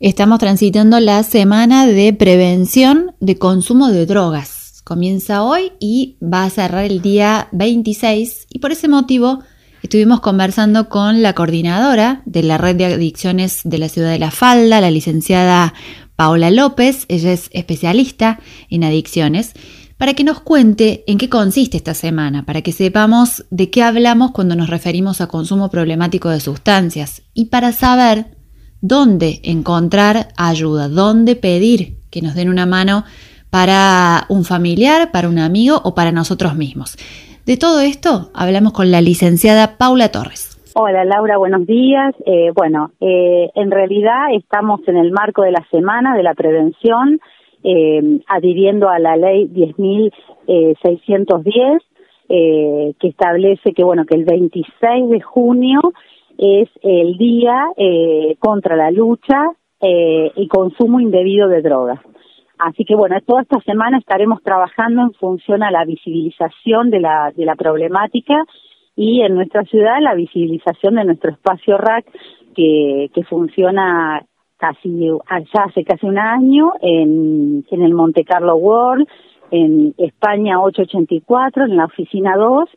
[0.00, 4.80] Estamos transitando la semana de prevención de consumo de drogas.
[4.82, 9.40] Comienza hoy y va a cerrar el día 26 y por ese motivo
[9.82, 14.30] estuvimos conversando con la coordinadora de la red de adicciones de la ciudad de La
[14.30, 15.74] Falda, la licenciada
[16.16, 18.40] Paola López, ella es especialista
[18.70, 19.52] en adicciones,
[19.98, 24.30] para que nos cuente en qué consiste esta semana, para que sepamos de qué hablamos
[24.30, 27.20] cuando nos referimos a consumo problemático de sustancias.
[27.34, 28.39] Y para saber
[28.80, 33.04] dónde encontrar ayuda, dónde pedir que nos den una mano
[33.50, 36.96] para un familiar, para un amigo o para nosotros mismos.
[37.46, 40.56] De todo esto hablamos con la licenciada Paula Torres.
[40.74, 42.14] Hola Laura, buenos días.
[42.24, 47.18] Eh, bueno, eh, en realidad estamos en el marco de la semana de la prevención,
[47.64, 51.80] eh, adhiriendo a la ley 10.610,
[52.28, 55.80] eh, que establece que bueno que el 26 de junio
[56.40, 62.00] es el día eh, contra la lucha eh, y consumo indebido de drogas.
[62.58, 67.30] Así que bueno, toda esta semana estaremos trabajando en función a la visibilización de la,
[67.36, 68.44] de la problemática
[68.96, 72.06] y en nuestra ciudad la visibilización de nuestro espacio RAC
[72.54, 74.24] que, que funciona
[74.56, 79.06] casi ya hace casi un año en, en el Monte Carlo World,
[79.50, 82.68] en España 884, en la oficina 2,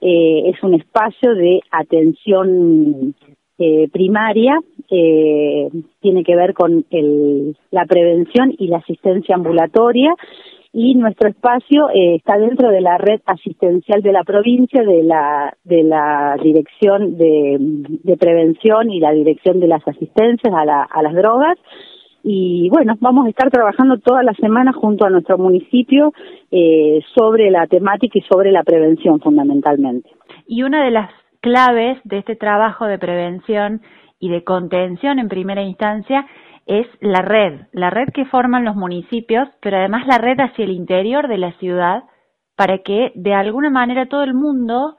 [0.00, 3.14] eh, es un espacio de atención
[3.58, 4.60] eh, primaria,
[4.90, 5.68] eh,
[6.00, 10.14] tiene que ver con el, la prevención y la asistencia ambulatoria
[10.72, 15.56] y nuestro espacio eh, está dentro de la red asistencial de la provincia, de la,
[15.64, 21.02] de la dirección de, de prevención y la dirección de las asistencias a, la, a
[21.02, 21.58] las drogas
[22.30, 26.12] y bueno, vamos a estar trabajando toda la semana junto a nuestro municipio
[26.50, 30.10] eh, sobre la temática y sobre la prevención fundamentalmente.
[30.46, 33.80] Y una de las claves de este trabajo de prevención
[34.20, 36.26] y de contención en primera instancia
[36.66, 40.72] es la red, la red que forman los municipios, pero además la red hacia el
[40.72, 42.02] interior de la ciudad
[42.58, 44.98] para que de alguna manera todo el mundo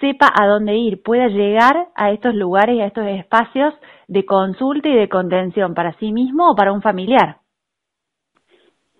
[0.00, 3.74] sepa a dónde ir, pueda llegar a estos lugares y a estos espacios
[4.08, 7.36] de consulta y de contención para sí mismo o para un familiar.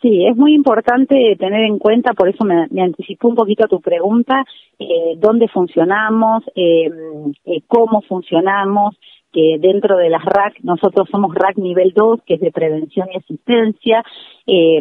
[0.02, 3.80] Sí, es muy importante tener en cuenta, por eso me, me un poquito a tu
[3.80, 4.44] pregunta,
[4.78, 6.90] eh, dónde funcionamos, eh,
[7.44, 8.96] eh, cómo funcionamos,
[9.32, 13.16] que dentro de las RAC, nosotros somos RAC nivel 2, que es de prevención y
[13.16, 14.02] asistencia.
[14.46, 14.80] Eh,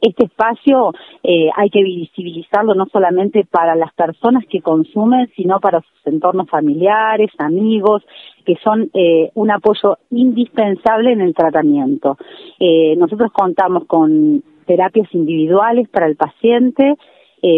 [0.00, 0.92] este espacio
[1.22, 6.48] eh, hay que visibilizarlo no solamente para las personas que consumen, sino para sus entornos
[6.48, 8.02] familiares, amigos,
[8.44, 12.16] que son eh, un apoyo indispensable en el tratamiento.
[12.96, 16.94] Nosotros contamos con terapias individuales para el paciente,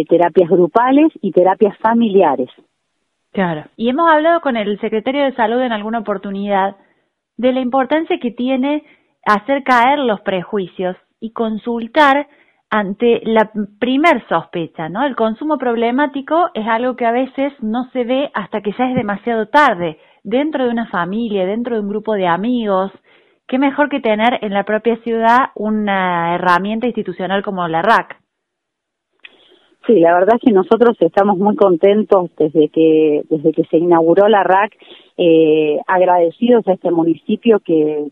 [0.09, 2.49] terapias grupales y terapias familiares.
[3.33, 3.65] Claro.
[3.77, 6.77] Y hemos hablado con el secretario de Salud en alguna oportunidad
[7.37, 8.85] de la importancia que tiene
[9.25, 12.27] hacer caer los prejuicios y consultar
[12.71, 15.05] ante la primer sospecha, ¿no?
[15.05, 18.95] El consumo problemático es algo que a veces no se ve hasta que ya es
[18.95, 22.91] demasiado tarde, dentro de una familia, dentro de un grupo de amigos.
[23.47, 28.22] Qué mejor que tener en la propia ciudad una herramienta institucional como la RAC.
[29.93, 34.27] Sí, la verdad es que nosotros estamos muy contentos desde que desde que se inauguró
[34.27, 34.73] la RAC,
[35.19, 38.07] eh, agradecidos a este municipio que,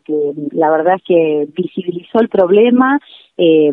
[0.52, 3.00] la verdad es que visibilizó el problema,
[3.38, 3.70] eh,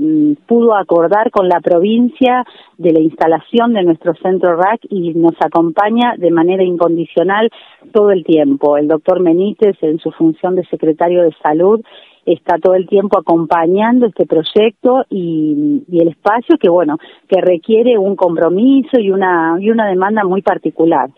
[0.48, 2.46] pudo acordar con la provincia
[2.78, 7.50] de la instalación de nuestro centro RAC y nos acompaña de manera incondicional
[7.92, 8.78] todo el tiempo.
[8.78, 11.82] El doctor Benítez, en su función de secretario de salud,
[12.28, 17.98] está todo el tiempo acompañando este proyecto y, y, el espacio que bueno que requiere
[17.98, 21.10] un compromiso y una y una demanda muy particular.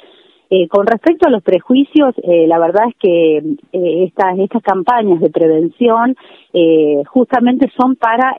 [0.52, 5.20] Eh, con respecto a los prejuicios eh, la verdad es que eh, estas estas campañas
[5.20, 6.16] de prevención
[7.06, 8.36] justamente son para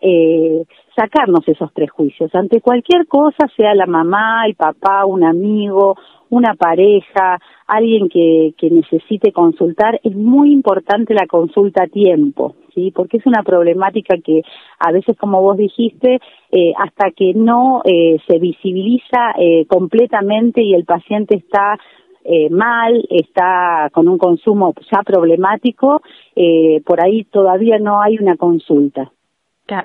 [0.96, 5.96] sacarnos esos prejuicios ante cualquier cosa sea la mamá el papá un amigo
[6.30, 12.92] una pareja, alguien que, que necesite consultar, es muy importante la consulta a tiempo, ¿sí?
[12.94, 14.42] Porque es una problemática que
[14.78, 16.20] a veces, como vos dijiste,
[16.52, 21.76] eh, hasta que no eh, se visibiliza eh, completamente y el paciente está
[22.22, 26.00] eh, mal, está con un consumo ya problemático,
[26.36, 29.10] eh, por ahí todavía no hay una consulta.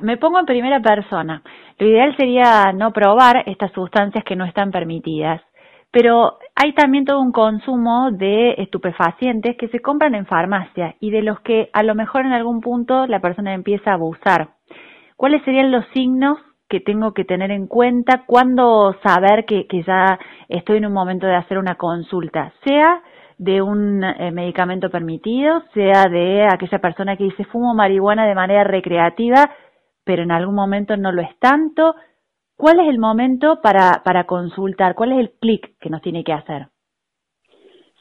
[0.02, 1.42] Me pongo en primera persona.
[1.78, 5.42] Lo ideal sería no probar estas sustancias que no están permitidas
[5.96, 11.22] pero hay también todo un consumo de estupefacientes que se compran en farmacia y de
[11.22, 14.50] los que a lo mejor en algún punto la persona empieza a abusar.
[15.16, 18.24] ¿Cuáles serían los signos que tengo que tener en cuenta?
[18.28, 22.52] ¿Cuándo saber que, que ya estoy en un momento de hacer una consulta?
[22.66, 23.02] Sea
[23.38, 28.66] de un eh, medicamento permitido, sea de aquella persona que dice fumo marihuana de manera
[28.66, 29.50] recreativa,
[30.06, 31.96] pero en algún momento no lo es tanto.
[32.56, 34.96] ¿Cuál es el momento para, para consultar?
[34.96, 36.68] ¿Cuál es el clic que nos tiene que hacer?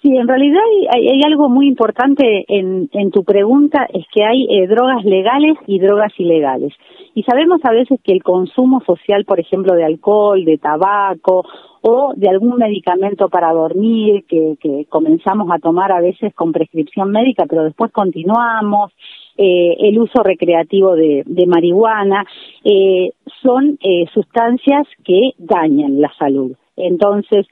[0.04, 0.60] Sí, en realidad
[0.94, 5.78] hay, algo muy importante en, en, tu pregunta, es que hay eh, drogas legales y
[5.78, 6.74] drogas ilegales.
[7.14, 11.46] Y sabemos a veces que el consumo social, por ejemplo, de alcohol, de tabaco
[11.80, 17.10] o de algún medicamento para dormir que, que comenzamos a tomar a veces con prescripción
[17.10, 18.92] médica, pero después continuamos,
[19.36, 22.24] eh, el uso recreativo de, marihuana,
[22.64, 23.10] eh,
[23.42, 26.52] son eh, sustancias que dañan la salud.
[26.76, 27.46] Entonces,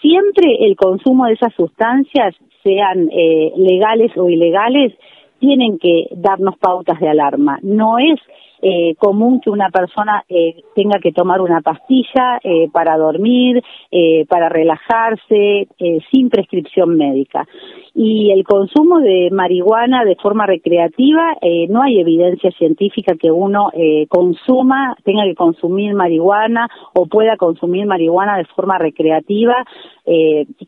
[0.00, 4.92] siempre el consumo de esas sustancias, sean eh, legales o ilegales,
[5.38, 7.58] tienen que darnos pautas de alarma.
[7.62, 8.20] No es
[8.62, 14.26] eh, común que una persona eh, tenga que tomar una pastilla eh, para dormir, eh,
[14.26, 17.46] para relajarse, eh, sin prescripción médica.
[17.94, 23.70] Y el consumo de marihuana de forma recreativa, eh, no hay evidencia científica que uno
[24.08, 29.64] consuma, tenga que consumir marihuana o pueda consumir marihuana de forma recreativa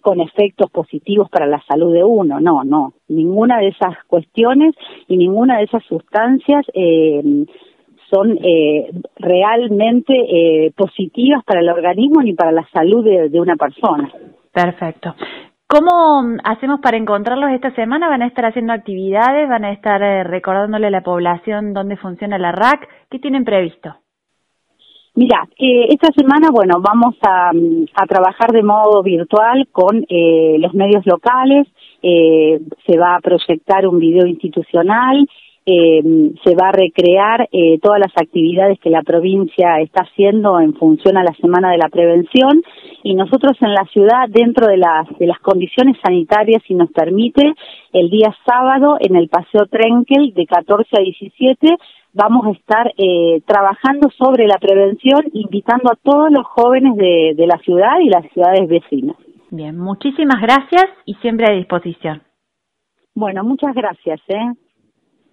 [0.00, 2.41] con efectos positivos para la salud de uno.
[2.41, 2.93] No, no.
[3.09, 4.75] Ninguna de esas cuestiones
[5.09, 6.67] y ninguna de esas sustancias
[8.12, 14.12] son eh, realmente eh, positivas para el organismo ni para la salud de, una persona.
[14.53, 15.14] Perfecto.
[15.67, 18.09] ¿Cómo mm, hacemos para encontrarlos esta semana?
[18.09, 19.49] ¿Van a estar haciendo actividades?
[19.49, 22.87] ¿Van a estar eh, recordándole a la población dónde funciona la RAC?
[23.11, 23.94] ¿Qué tienen previsto?
[25.15, 31.05] Mira, esta semana, bueno, vamos a, mm, a, trabajar de modo virtual con los medios
[31.06, 31.69] locales,
[32.00, 35.26] se va a proyectar un video institucional
[35.64, 36.03] eh,
[36.44, 41.17] se va a recrear eh, todas las actividades que la provincia está haciendo en función
[41.17, 42.62] a la Semana de la Prevención
[43.03, 47.53] y nosotros en la ciudad, dentro de las, de las condiciones sanitarias, si nos permite,
[47.93, 51.76] el día sábado en el Paseo Trenkel de 14 a 17
[52.12, 57.47] vamos a estar eh, trabajando sobre la prevención, invitando a todos los jóvenes de, de
[57.47, 59.17] la ciudad y las ciudades vecinas.
[59.50, 62.23] Bien, muchísimas gracias y siempre a disposición.
[63.15, 64.20] Bueno, muchas gracias.
[64.29, 64.53] ¿eh?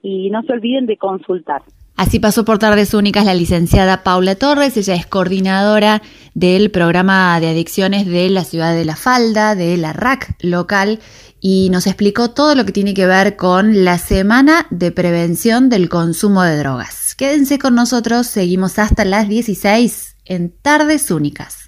[0.02, 1.62] Y no se olviden de consultar.
[2.00, 6.02] Así pasó por tardes únicas la licenciada Paula Torres, ella es coordinadora
[6.34, 11.00] del programa de adicciones de la ciudad de La Falda, de la RAC local,
[11.42, 15.90] y nos explicó todo lo que tiene que ver con la semana de prevención del
[15.90, 17.16] consumo de drogas.
[17.16, 21.66] Quédense con nosotros, seguimos hasta las 16 en tardes únicas.